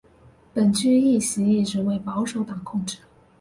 [0.51, 2.97] 本区议席一直为保守党控制。